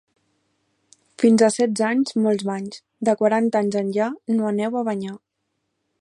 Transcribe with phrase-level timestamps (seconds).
[1.23, 5.17] Fins a setze anys, molts banys; de quaranta anys enllà no aneu a banyar.